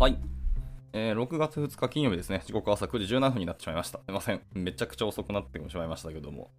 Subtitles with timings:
[0.00, 0.16] はい。
[0.94, 2.42] えー6月2日金曜日ですね。
[2.46, 3.98] 時刻朝9時17分になってしまいました。
[3.98, 4.40] すいません。
[4.54, 6.50] めちゃくちゃ遅くなってしまいましたけども。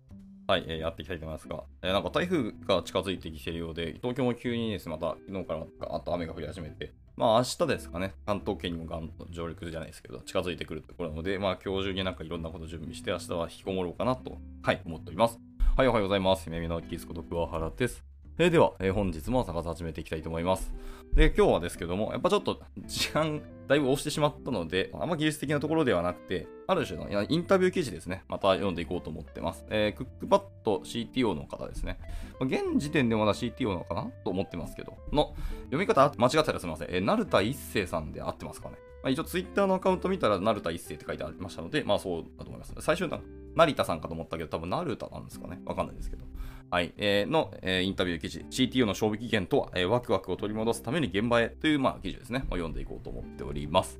[0.45, 15.39] はい、えーやっていきたいと思いますが、えーなんか台風が近づいてきているようで、東京も急にです、また昨日からガーッと雨が降り始めて、まあ明日ですかね、関東圏にもガンと上陸じゃないですけど、近づいてくるところなので、まあ今日中になんかいろんなこと準備して、明日は引きこもろうかなと、はい、思っております。
[15.75, 16.45] はい、おはようございます。
[16.45, 18.10] 夢見のキスこと桑原です。
[18.37, 20.71] えーでは、えー本日も探し始めていきたいと思います。
[21.13, 29.65] で、今日はですけども、やっぱちょっと時間だいぶ押してしまったので、あんま技術的なところではなくて、ある種のインタビュー記事ですね、また読んでいこうと思ってます。
[29.69, 31.99] えークックパッド CTO の方ですね。
[32.39, 36.87] ま現時点でまだ CTO のかなと思ってますけど、の読み方間違ってたらすみません。
[36.89, 38.77] えー、成田一世さんで合ってますかね。
[39.03, 42.73] まあ、一応ツイッターのアカウント見たら、成田一世って書いてありましたので、まあそうだと思います。
[42.79, 43.19] 最初な、
[43.55, 45.59] 成田さんかと思ったけど、多分成田なんですかね。
[45.65, 46.25] わかんないですけど。
[46.71, 53.99] はい、えーの、えーインタビュー記事、CTO の賞味期限とは、えーワクワクを取り戻すために現場へという、まあ、記事ですね、を読んでいこうと思っております。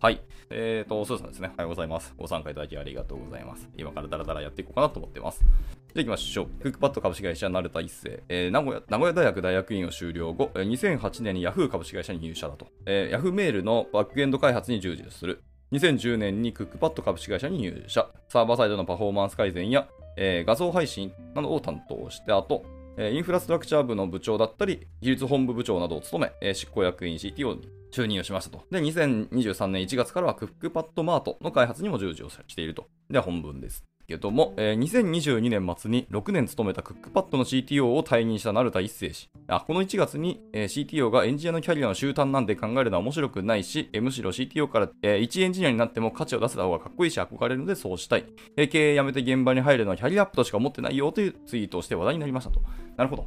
[0.00, 0.22] はい。
[0.48, 1.50] えーと、スーさんですね。
[1.54, 2.14] おはようございます。
[2.16, 3.68] ご参加いただきありがとうございます。
[3.76, 5.40] 今からダラダラやっていこうかなと思ってます。
[5.40, 5.50] じゃ
[5.96, 6.46] あ行きましょう。
[6.62, 12.68] クックパッド株式会社成田一世、えー名古屋、名古屋大学大学院を修了後、2008年に Yahoo 株式会社に入社だと。
[12.86, 15.42] えー Yahoo メールのバックエンド開発に従事する。
[15.72, 18.08] 2010年にクックパッド株式会社に入社。
[18.28, 19.88] サーバーサイドのパフォーマンス改善や、
[20.18, 22.64] えー画像配信などを担当して、あと、
[22.96, 28.64] えーインフラストラクチャー部の部長だったり、技術本部部長などを務め、えー執行役員 CTO に就任をしましたと。
[28.70, 32.88] で、2023年1月からはクックパッドマートの開発にも従事をしていると。
[33.08, 33.84] では本文です。
[34.08, 39.28] けども、えー2022年末に6年勤めたクックパッドの CTO を退任した成田一世氏。
[39.48, 48.24] あ、この1月に、えー CTO がエンジニアのキャリアの終端なんて考えるのは面白くないし、えーむしろ CTO から、えー一エンジニアになっても価値を出せた方がかっこいいし憧れるのでそうしたい。
[48.56, 52.62] えー経営辞めて現場に入るのはキャリアアップとしか思ってないよというツイートをして話題になりましたと。
[52.96, 53.26] なるほど。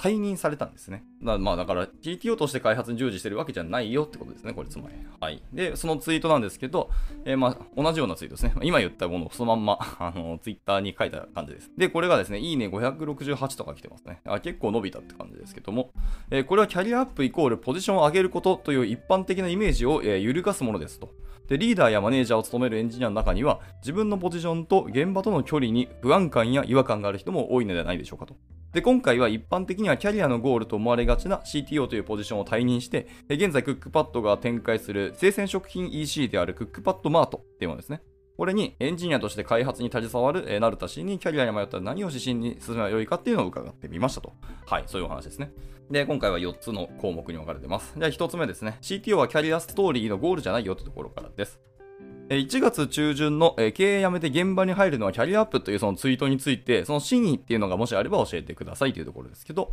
[0.00, 1.04] 退任されたんですね。
[1.22, 4.94] だまあだから CTO として開発に従事してるわけじゃないよってことですね、これつまり。
[5.20, 5.42] はい。
[5.52, 6.88] で、そのツイートなんですけど、
[7.26, 8.54] えーまあ同じようなツイートですね。
[8.64, 11.70] 今言ったものをそのまんま、 あの、ツイッターに書いた感じです。
[11.76, 14.22] で、これがですね、いいね568とか来てますね。
[14.24, 15.92] あ結構伸びたって感じですけども、
[16.30, 21.10] えーこれはキャリアアップイコールポジションを上げることという一般的なイメージを、えー揺るがすものですと。
[21.48, 28.36] で、リーダーやマネージャーを務めるエンジニアの中には、自分のポジションと現場との距離に不安感や違和感がある人も多いのではないでしょうかと。
[28.72, 38.02] で、今回は一般的にはキャリアのゴールと思われがちな CTO というポジションを退任して、現在クックパッドが展開する生鮮食品 EC であるクックパッドマートっていうものですね。
[38.36, 44.32] これにエンジニアとして開発に携わる、えー、成田氏にキャリアに迷ったら何を指針に進めばよいかっていうのを伺ってみましたと。
[44.64, 45.52] はい、そういうお話ですね。
[45.90, 47.92] で、今回は4つの項目に分かれてます。
[47.98, 48.78] じゃあ1つ目ですね。
[48.80, 51.60] CTO はキャリアストーリーのゴールじゃないよってところからです。
[52.30, 59.72] 1月中旬の経営辞めて現場に入るのはキャリアアップというそのツイートについて、その真意っていうのがもしあれば教えてくださいというところですけど、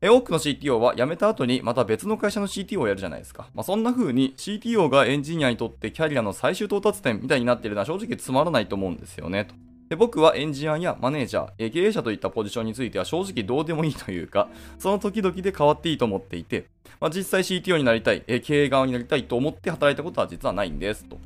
[0.00, 3.48] 多くの CTO は辞めた後にまた別の会社の CTO をやるじゃないですか。
[3.54, 9.44] まあ、そんな風に CTO がエンジニアにとってキャリアの最終到達点みたいになっているのは正直つまらないと思うんですよね。
[9.44, 9.54] と
[9.90, 16.66] で僕はエンジニアやマネージャー、経営者といったポジションについては正直どうでもいいというか、その時々で変わっていいと思っていて、
[17.00, 21.18] まあ、実際 CTO になりたい、経営側になりたいと思って働いたことは実はないんですと。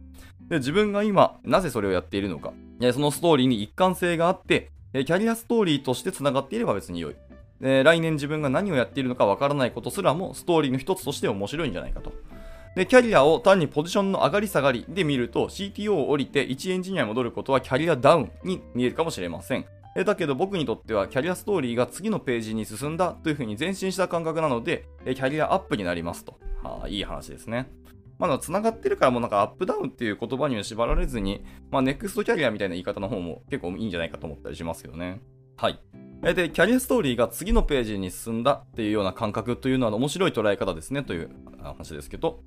[0.48, 2.52] で自分が今、なぜそれをやっているのか、
[2.92, 7.16] そのストーリーに一貫性があって、キャリアストーリーとして繋がっていれば別に良い。
[7.60, 12.12] で来年自分が何をやっているのかわからないことすらもストーリーの一つとして面白いんじゃないかと。
[12.76, 19.66] で、キャリアを単にポジションの上がり下がりで見ると CTO を降りて1エンジニアに戻ることはキャリアダウンに見えるかもしれません。
[19.96, 26.38] えだけど僕にとってはキャリアストーリーが次のページに進んだというふうに前進した感覚なので、えキャリアアップになりますと。
[26.62, 27.68] はあ、いい話ですね。
[28.18, 35.20] まだ繋がってるからもうなんかアップダウンっていう言葉には縛られずに、まあネクストキャリアみたいな言い方の方も結構いいんじゃないかと思ったりしますけどね。
[35.56, 35.80] はい。
[36.22, 41.30] で、キャリアストーリーが次のページに進んだっていうような感覚というのは面白い捉え方ですねという
[41.62, 42.42] 話ですけど、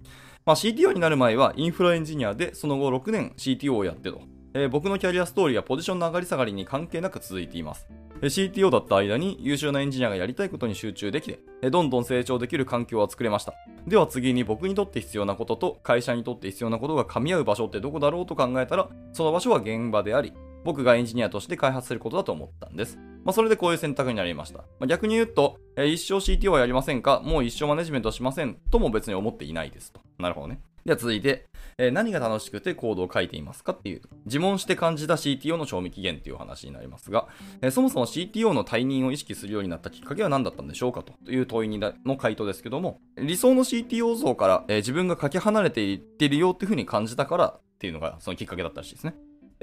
[0.45, 4.21] まあ、CTO になる前はインフラエンジニアでその後6年 CTO をやってと、
[4.53, 7.87] えー僕のキャリアストーリーはポジションの上がり下がりに関係なく続いています。
[8.27, 13.53] CTO だった間に優秀なエンジニアがやりたいことに集中できて、どんどん成長できる環境は作れました。
[13.87, 22.97] では次に僕にとって必要なことと会社にとって必要なことが噛み合う場所ってどこだろうと考えたら、その場所は現場であり、僕がエンジニアとして開発することだと思ったんです。
[23.23, 24.59] まあ、それでこういう選択になりました。
[24.59, 27.21] まあ、逆に言うと、えー一生 CTO はやりませんか？
[27.23, 30.01] もう一生マネジメントはしませんとも別に思っていないですと。
[30.19, 30.61] なるほどね。
[30.85, 31.45] では続いて、
[31.77, 37.27] えー何が楽しくてコードを書いていますかっていう、自問して感じた CTO の賞味期限っていう話になりますが、
[37.61, 49.13] えーそもそも CTO の退任を意識するようになったきっかけは何だったんでしょうかという問いにの回答ですけども、理想の CTO 像から、えー自分がかけ離れていってるよっていうふうに感じたからっていうのがそのきっかけだったらしいですね。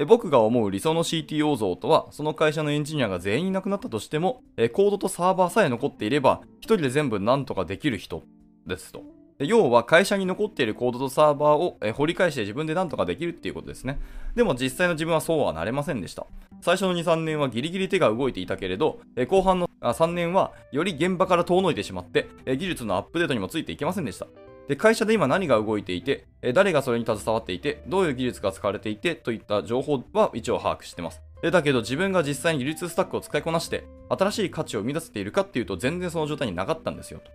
[0.07, 8.23] 僕が思う理想の CTO 像とは、その会社のエンジニアが全員いなくなったとしても、コードとサーバーさえ残っていれば、一人で全部何とかできる人
[8.65, 9.18] ですと。
[9.41, 14.01] 要は会社に残っているコードとサーバーを掘り返して自分で何とかできるっていうことですね。
[14.35, 16.27] でも実際の自分はそうはなれませんでした。
[16.61, 24.27] 最初の2、3年はギリギリ手が動いていたけれど、後半のあ3年はより現場から遠のいてしまって、技術のアップデートにもついていけませんでした。
[24.67, 31.23] で会社で今何が動いていて、誰がそれに携わっていて、どういう技術が使われていてといった情報は一応把握してます。
[31.41, 37.31] だけど自分が実際に技術スタックを使いこなして、新しい価値を生み出せているかっていうと全然その状態になかったんですよと。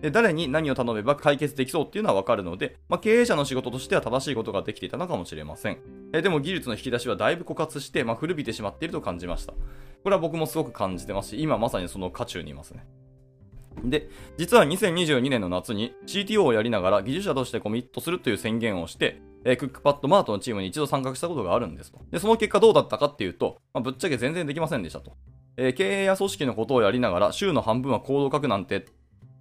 [0.00, 5.78] で誰に何を頼めば解決できそうっていうのはわかるので、まあ、経営者の仕事としては正しいことができていたのかもしれません。
[6.12, 9.54] えでも技術の引き出しはだいぶ枯渇して、まあ、古びてしまっていると感じました。
[10.02, 12.86] これは僕もすごく感じてますし、今まさにその渦中にいますね。
[13.82, 21.98] で、実は2022年の夏に CTO をやりながら技術者としてコミットするという宣言をして、えクックパッドマートのチームに一度参画したことがあるんですと。
[22.10, 25.16] で、その結果どうだったかっていうと、まあ、ぶっちゃけ全然できませんでしたと。
[25.56, 28.86] えー、経営や組織のことをやりながら週の半分はコードを書くなんて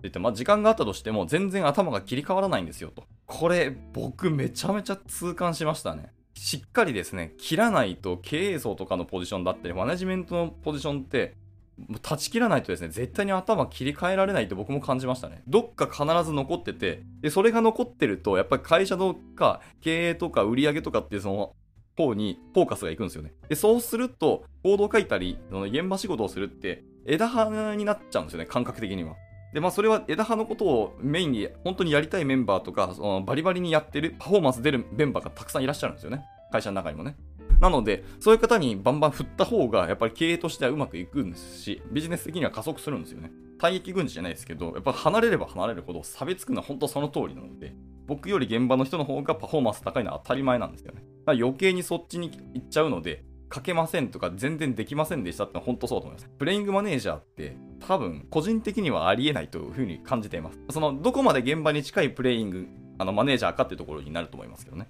[0.04, 3.06] 言って、まあ、時間があったとしても全然頭が切り替わらないんですよと。
[3.26, 6.12] これ僕めちゃめちゃ痛感しましたね。
[6.36, 11.36] しっかりですね、切らないと経営層とかのポジションだったり、マネジメントのポジションって
[11.78, 15.42] もう断ち切らないとですね、絶対に頭切り替えられないと僕も感じましたね。
[15.48, 21.56] どっか必ず残ってて、で、それが残ってると、やっぱり会社とか経営とか売り上げとかっていうその
[21.98, 23.34] 方にフォーカスがいくんですよね。
[23.50, 29.16] で、そうすると、コードを書いたり、その現場仕事をするって、枝葉になっちゃうんですよね、感覚的には。
[29.54, 36.26] で、まあ、それは枝葉のことをメインに本当にやりたいメンバーとか、そのバリバリにやってる、パフォーマンス出るメンバーがたくさんいらっしゃるんですよね。
[36.52, 37.16] 会社の中にもね。
[37.60, 43.32] なので、そういう方にバンバン振った方が、やっぱり経営としてはうまくいくんですし、ビジネス的には加速するんですよね。
[43.60, 47.76] 退役軍事じゃないですけど、やっぱ離れれば離れるほど差別くのは本当その通りなので、
[48.08, 51.02] 僕より現場の人の方がパフォーマンス高いのは当たり前なんですよね。
[51.02, 53.24] だから余計にそっちに行っちゃうので、
[53.54, 56.30] 書けませんとか全然できませんでしたって本当そうだと思います。
[56.38, 57.56] プレイングマネージャーって
[57.88, 60.60] 多分個人的にはありえないというふうに感じています。
[60.70, 64.90] そのどこまで現場に近いプレイングあのマネージャーかっていうところになると思いますけどね。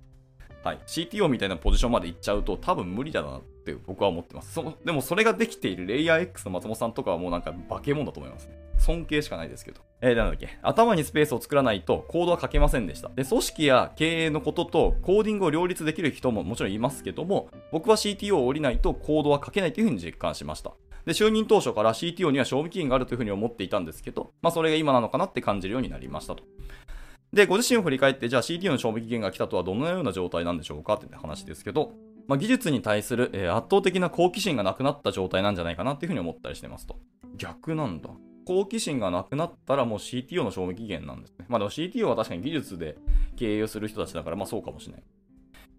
[0.63, 4.53] はい、CTO みたいなポジションまで行っちゃうと多分無理だなって僕は思ってます。
[4.53, 8.57] そでもそれができているレイヤー X の松本さんとかはもうなんか化け物だと思いますね。
[8.77, 9.81] 尊敬しかないですけど。
[10.01, 10.57] えー、なんだっけ。
[10.61, 13.09] 頭にスペースを作らないとコードは書けませんでした。
[13.09, 20.71] で、組織や経営のこととコーディングを両立できる人ももちろんいますけども、僕は CTO を降りないとコードは書けないというふうに実感しました。
[21.05, 26.43] で、就任当初から CTO には賞味期限があるというふうに思っていたんですけど、まあそれが今なのかなって感じるようになりましたと。
[27.33, 31.91] で、ご自身を振り返って、じゃあ CTO の賞味期限が来たとはどのような状態なんでしょうかって話ですけど、
[32.27, 36.97] まあ、技術に対する、えー、圧倒的な好奇心がなくなった状態なんじゃないかなっていうふうに思ったりしてますと。
[37.35, 38.09] 逆なんだ。
[38.45, 41.45] 好奇心がなくなったらもう CTO の賞味期限なんですね。
[41.47, 42.97] まあでも CTO は確かに技術で
[43.35, 45.03] 経営をする人たちだから、まあそうかもしれない。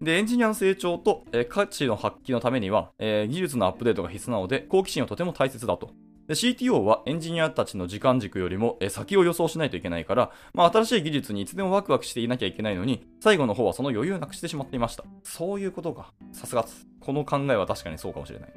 [0.01, 5.91] で、エンジニアの成長と、えー、価値の発揮のためには、えー、技術のアップデートが必須なので、好奇心はとても大切だと。
[6.27, 15.03] CTO はエンジニアたちの時間軸よりも先を予想しないといけないから、まあ、新しい技術にいつでもワクワクしていなきゃいけないのに、最後の方はその余裕なくしてしまっていました。
[15.23, 16.13] そういうことか。
[16.31, 16.65] さすが
[16.99, 18.53] この考えは確かにそうかもしれない。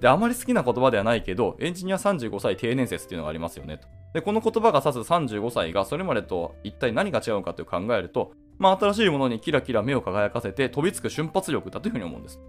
[0.00, 3.88] で、あまり好きな言葉ではないけど、エンジニア35歳定年説っていうのがありますよねと。
[4.14, 12.40] で、この言葉が指す35歳がそれまでと一体何が違うかという考えると、まあ、新しいものにキラキラ目を輝かせて飛びつく瞬発力だというふうに思うんです。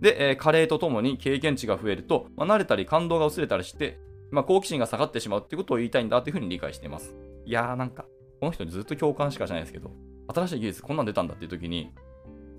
[0.00, 3.98] で、えー、加齢とともに経験値が増えると、まあ、慣れたり感動が薄れたりして、
[4.30, 7.16] まあ、好奇心が下がってしまうってことを言いたいんだというふうに理解しています。
[7.44, 8.04] いやーなんか、
[8.40, 9.90] この人にずっと共感しかしないですけど、
[10.28, 11.90] 新しい技術こんなん出たんだっていう時に、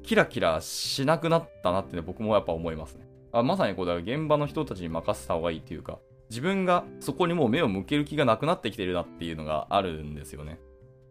[0.03, 3.07] キラキラしなくなったなって、ね、僕もやっぱ思いますね。
[3.31, 10.59] あまさにこうだ現場の人たちに任せた方がいいっていうか、自分がそこにもう目を向ける気がなくなってきてるなっていうのがあるんですよね。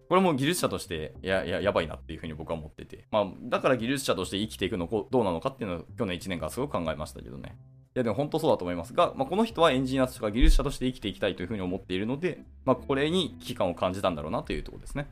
[0.09, 7.57] これも技術者としてやややばいなっていうふうに僕は思ってて、まあ、だから技術者として生きていくのどうなのかっていうのを去年1年間すごく考えましたけどね。
[7.95, 15.09] いやでも本当そうだと思いますが、まあ、この人はエンジニアとか技術者として生きていきたいというふうに思っているので、まあ、これに危機感を感じたんだろうなというところですね。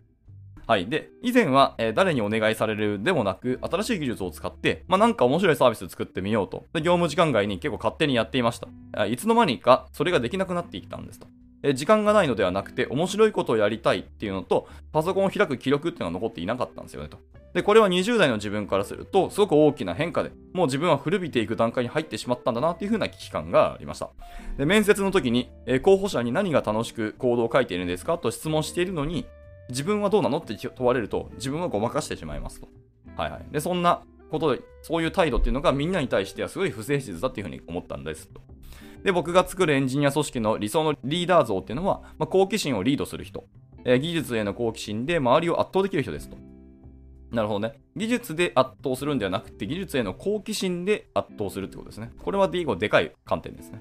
[0.66, 0.86] はい。
[0.86, 6.64] で、以前は、えー、誰にお願いされるでもなく、新しい技術を使って、まあ、なんか面白いサービスを作ってみようと。
[6.72, 8.60] で、業務時間外に結構勝手にやっていまし
[8.92, 9.06] た。
[9.06, 11.28] いつの間にかそれができなくなってきたんですと。
[11.66, 17.18] え時間がないのではなくて、面白いことをやりたいっていうのと、パソコンを開く記録っていうのが残っていなかったんですよねと。
[17.54, 24.10] で、これは20代の自分からすると、すごく大きな変化で、もう自分は古びていく段階に入ってしまったんだなっていう風な危機感がありました。
[24.58, 29.26] で、面接の時に、え候補者に何が楽しく行動を書いているんですかと質問しているのに、
[29.68, 32.68] 自分はどうなのって問われると、自分はごまかしてしまいますと。
[33.16, 33.44] はいはい。
[33.50, 38.40] で、そんなことで、そういう態度っていうのがみんなに対してはすごい不誠実だっていう風に思ったんですと。
[39.06, 43.44] で、僕が作るエンジニア組織の理想のリーダー像っていうのは、まあ、好奇心をリードする人、
[43.84, 46.36] えー、技術への好奇心で周りを圧倒できる人ですと。
[47.30, 47.74] なるほどね。
[47.94, 52.10] 技術で圧倒するんではなくて、技術への好奇心で圧倒するってことですね。
[52.20, 53.80] これは D 語でかい観点ですね。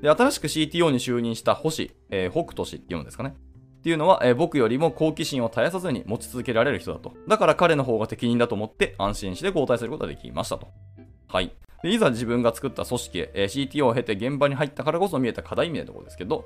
[0.00, 3.34] で、新しく CTO に就任した星、えー、北斗氏っていうのですかね。
[3.80, 7.14] っていうのは、えー僕よりも好奇心を絶やさずに持ち続けられる人だと。
[7.26, 10.68] だから彼の方が適任だと思って安心して交代することができましたと。
[11.26, 11.52] はい。
[11.82, 16.44] でいざ自分が作った組織へ、え CTO を経て現場に入ったからこそ見えた課題みたいなところですけど、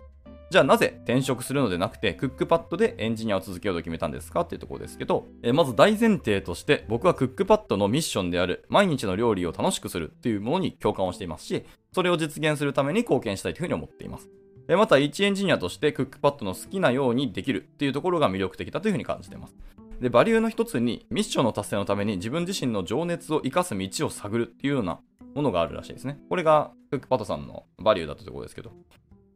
[0.48, 14.30] じゃあなぜ転職するのでなくてクックパッドでエンジニアを続けようと決めたんですかっていうところですけど、えまず大前提として僕はクックパッドのミッションである毎日の料理を楽しくするっていうものに共感をしていますし、それを実現するために貢献したいというふうに思っています。
[14.68, 19.54] えーまた一エンジニアとしてクックパッドの好きなようにできるっていうところが魅力的だというふうに感じています。
[20.00, 25.00] で、バリューの一つにミッションの達成のために自分自身の情熱を生かす道を探るっていうような
[25.36, 26.18] ものがあるらしいですね。
[26.30, 28.72] これがクックパッドさんのバリューだったところですけど。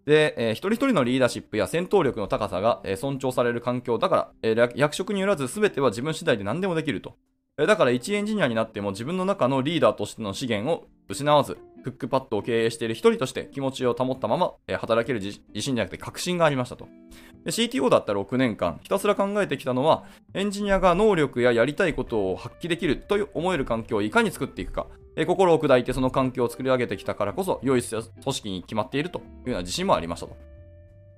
[0.07, 7.16] で、えー一人一人のリーダーシップや戦闘力の高さが、えー尊重される環境だから、えー役職によらず全ては自分次第で何でもできると。
[7.67, 16.88] だから一エンジニアになっても自分の中のリーダーとしての資源を失わず、クックパッドを経営している一人として気持ちを保ったまま、働ける自信じゃなくて確信がありましたと。
[17.47, 24.87] CTO だった6年間、ひたすら考えてきたのは、エンジニアが能力ややりたいことを発揮できると思える環境をいかに作っていくか、
[25.26, 30.37] 心を砕いてその環境を作り上げてきたからこそ、良い組織に決まっているというような自信もありましたと。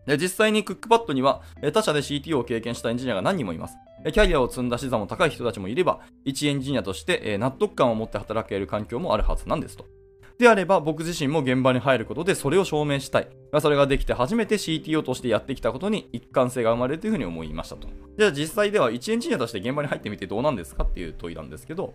[0.07, 3.77] で実際にクックパッドには、他社で CTO を経験したエンジニアが何人もいます。
[4.11, 9.87] キャリアを積んだ資産も高い人たちもいれば、一エンジニアとして、納得感を持って働ける環境もあるはずなんですと。
[10.39, 13.29] であれば、僕自身も現場に入ることでそれを証明したい。
[13.61, 17.87] それができて初めて CTO としてやってきたことに一貫性が生まれるというふうに思いましたと。
[18.19, 21.95] じゃあ実際では一エンジニアとして現場に入ってみてどうなんですかっていう問いなんですけど、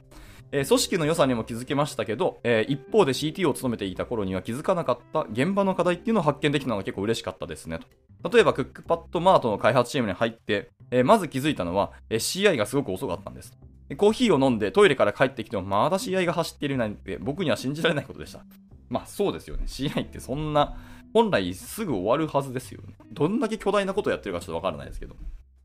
[0.52, 7.88] えー組織の良さにも気づけましたけど、えー一方で CTO を務めていた頃には気づかなかった現場の課題っていうのを発見できたのが結構嬉しかったですねと。
[8.24, 13.58] 例えば、クックパッドマートの開発チームに入って、えーまず気づいたのは、えー CI がすごく遅かったんです。
[13.96, 18.44] コーヒーを飲んでトイレから帰ってきてもまだ CI が走っているなんて僕には信じられないことでした。
[18.90, 19.64] まあそうですよね。
[19.66, 20.78] CI ってそんな、
[21.14, 22.96] 本来すぐ終わるはずですよね。
[23.12, 25.16] どんだけ巨大なことをやってるかちょっとわからないですけど。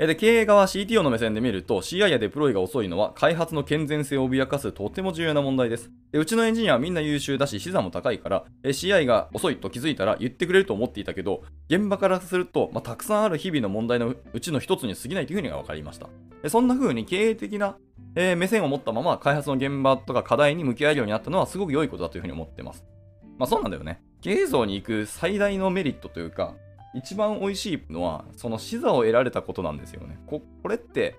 [0.07, 5.91] で、経営側 CTO の目線で見ると CI やデプロイが遅いのは開発の健全性を脅かすとても重要な問題です。
[6.11, 16.09] でうちのエンジニアはみんな優秀だし資産も高いから CI が遅いと気づいたら言ってくれると思っていたけど現場からすると、まあ、たくさんある日々の問題のうちの一つに過ぎないというふうにが分かりました。
[16.43, 17.77] でそんな風に経営的な、
[18.15, 22.85] えー目線を持ったまま開発の現場とか課題に向き合えるようになったのはすごく良いことだというふうに思ってます。
[23.39, 24.03] まあそうなんだよね。
[24.21, 26.55] 経営層に行く最大のメリットというか、
[26.95, 30.19] 一番美味しいのは、その視座を得られたことなんですよね。
[30.27, 31.17] ここれって、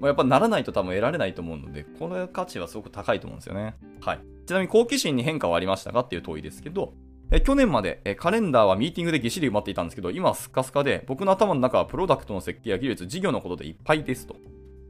[0.00, 3.76] やっぱならないと多分得られないと思うので、この価値はすごく高いと思うんですよね。
[4.00, 4.20] はい。
[4.46, 6.94] ちなみに好奇心に変化はありましたかっていう問いですけど、
[7.30, 14.36] え去年までえカレンダーはミーティングでぎっしり埋まっていたんですけど、今はスカスカで、僕の頭の中はプロダクトの設計や技術、事業のことでいっぱいですと。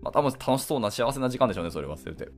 [0.03, 2.29] まあ多分楽しそうな幸せな時間でしょうね、それ忘れて。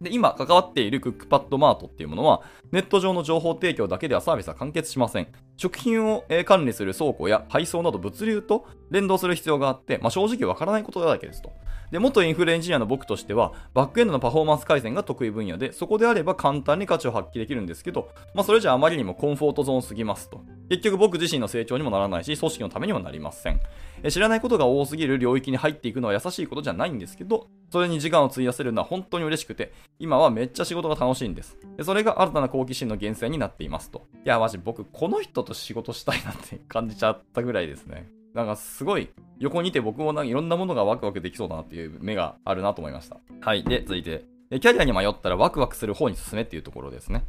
[0.00, 5.28] で、今関わっているクックパッドマートっていうものは、ネット上の情報提供だけではサービスは完結しません。
[5.58, 11.52] 食品を管理する倉庫や配送など物流と連動する必要があって、まあ、正直わからないことだらけですと。
[11.90, 20.42] で、元インフルエンジニアの僕としては、バックエンドのパフォーマンス改善が得意分野で、そこであれば簡単に価値を発揮できるんですけど、まあ、それじゃあまりにもコンフォートゾーンすぎますと。
[20.68, 23.60] 結局僕自身の成長にもならないし、組織のためにもなりません。
[24.02, 31.58] え知らないことが多すぎる領域に入っていくのは優しいことじゃないんですけど、それに時間を費やせるのは本当に嬉しくて、今はめっちゃ仕事が楽しいんです。
[31.76, 34.06] でそれが新たな好奇心の源泉になっていますと。
[34.24, 38.08] いや、マジ僕、この人と仕事したいなって感じちゃったぐらいですね。
[38.34, 43.18] なんかすごい横にいて僕もなんかいろんなものがワクワクできそうだなっていう目があるなと思いました。
[43.40, 43.64] はい。
[43.64, 47.24] で、続いて、キャリアに迷ったらワクワクする方に進めっていうところですね。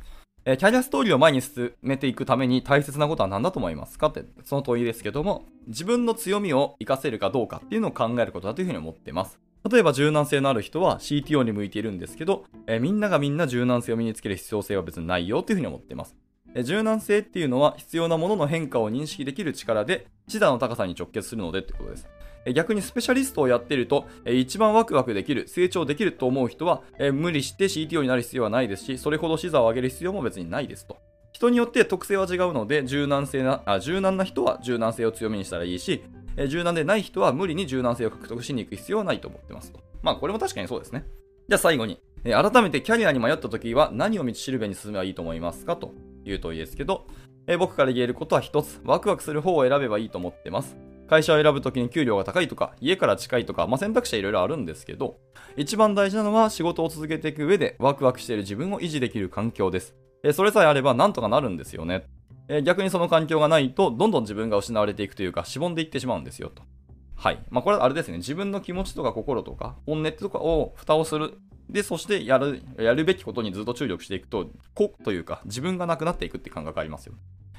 [0.45, 4.07] えキャリアストーリーを前に進めていくために大切なことは何だと思いますか？
[4.07, 9.39] って、その問いですけども、自分の強みを活かせるかどうかっていうのを考えることだというふうに思ってます。
[9.69, 16.15] 例えば柔軟性のある人は CTO に向いているんですけど、えみんながみんな柔軟性を身につける必要性は別にないよというふうに思ってます。
[16.55, 22.07] 柔軟性っていうのは必要なものの変化を認識できる力で、視座の高さに直結するのでってことです。
[22.53, 26.81] 逆にスペシャリストをやっていると、一番ワクワクできる、成長できると思う人は、
[27.13, 30.97] 無理して CTO になる必要はないですし、それほど視座を上げる必要も別にないですと。
[31.31, 36.01] 人によって特性は違うので、柔軟性な、あ柔軟な人は柔軟性を強みにしたらいいし、
[36.47, 39.79] 柔軟でない人は無理に柔軟性を獲得しに行く必要はないと思ってますと。
[40.01, 41.05] まあこれも確かにそうですね。
[41.49, 45.93] じゃあ最後に、改めてキャリアに迷った時は何を道しるべに進めばいいと思いますかと
[46.25, 47.07] いう問いですけど、
[47.47, 50.77] えー僕から言えることは一つ、ワクワクする方を選べばいいと思ってます。
[51.09, 55.17] 会社を選ぶときに給料が高いとか、家から近いとか、まあ、選択肢はいろいろあるんですけど、
[55.57, 59.95] 一番大事なのは仕事を続けていく上でワクワクしている自分を維持できる環境です。
[60.23, 62.05] えーそれさえあればなんとかなるんですよね。
[62.47, 66.61] えー逆にその環境がないと、どんどん自分が失われていくというか、しぼんでいってしまうんですよと。
[67.19, 67.39] はい。
[67.49, 68.17] まあ、これはあれですね。
[68.19, 71.37] 自分の気持ちとか心とか、本音とかを蓋をする。
[71.69, 77.15] で、そしてやる、やるべきことにずっと注力していくと、個というか、自分がなくなっていくって感覚ありますよ。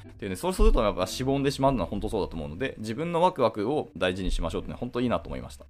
[0.09, 5.65] っていうね、そうするとやっぱしぼんでしまうのは本当そうだと思うので、自分のワクワクを大事にしましょうってね、本当いいなと思いました。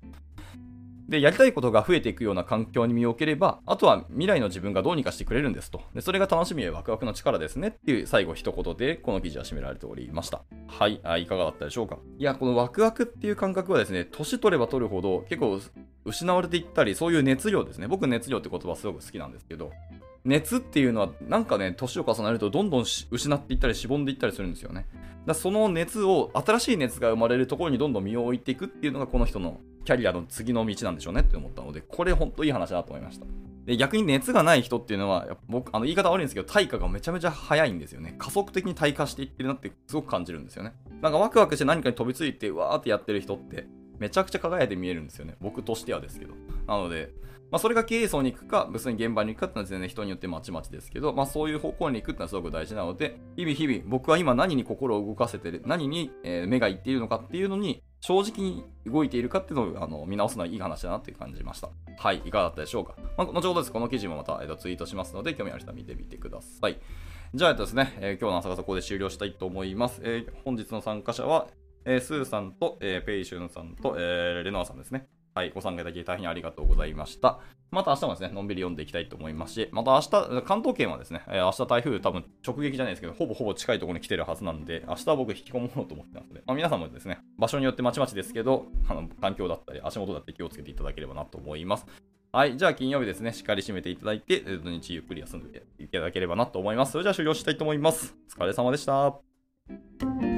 [1.11, 5.81] で、やりたいことが増えていくような環境に身を置ければ、あとは未来の自分がどうにかしてくれるんですと。
[5.93, 10.41] で、それが楽しみやワクワクの力ですねっていう最後一言で、この記事は締められておりました。
[10.67, 11.97] はい、あいかがだったでしょうか？
[12.17, 15.59] いや、このワクワクっていう感覚はですね、年取れば取るほど結構
[16.05, 17.89] 失われていったり、そういう熱量ですね。
[17.89, 19.73] 僕熱量って言葉すごく好きなんですけど、
[20.23, 24.87] 熱っていうのはなんかね、年を重ねるとどんどん失っていったりしぼんでいったりするんですよね。
[25.25, 33.25] だその熱を、新しい熱が生まれるところにどんどん身を置いていくっていうのがこの人のキャリアの次の道なんでしょうねって思ったので、これ本当いい話だなと思いました。
[33.65, 38.15] で逆に熱がない人っていうのは、僕、あの言い方悪いんですけど、退化がめちゃめちゃ早いんですよね。
[38.17, 40.73] 加速的に退化していってるなってすごく感じるんですよね。
[41.01, 43.67] なんかワクワクして何かに飛びついて、わーってやってる人って、
[44.01, 45.35] めちゃくちゃ輝いて見えるんですよね。
[45.39, 46.33] 僕としてはですけど。
[46.67, 47.11] なので、
[47.51, 61.69] まあ、それが経営層に行くか、別に現場に行くかっていうのは全然人によってまちまちですけど、まあ、そういう方向に行くっていうのはすごく大事なので、日々日々、僕は今何に心を動かせてる、何に、目がいっているのかっていうのに、正直に動いているかっていうのをあの見直すのはいい話だなって感じました。
[61.99, 62.95] はい、いかがだったでしょうか。
[63.15, 63.71] まあ、後ほどです。
[63.71, 66.79] この記事もまた、えー、とツイートしますので、興味ある人は見てみてください。
[67.35, 70.01] じゃあ、えっとですね、えー、今日の朝がそこで終了したいと思います。
[70.03, 71.47] えー、本日の参加者は、
[71.85, 75.07] えー、スーさんと、えー、ペイシュンさんと、えー、レノアさんですね。
[75.33, 77.39] はい、ご参加いただき大変ありがとうございました。
[77.71, 91.85] また明日もですね、のんびり読んでいきたいと思いますし、また明日、関東圏はですねえ、明日台風多分直撃じゃないですけど、ほぼほぼ近いところに来てるはずなんで、明日は僕引きこもうと思ってますので、まあ、皆さんもですね、場所によってまちまちですけど、あの環境だったり足元だって気をつけていただければなと思います。
[92.33, 92.57] はい。
[92.57, 96.91] じゃあ、金曜日ですね、しっかり締めていただいて、土日ゆっくり休んでいただければなと思います。
[96.91, 98.15] それじゃあ、終了したいと思います。
[98.37, 100.30] お疲れ様でした。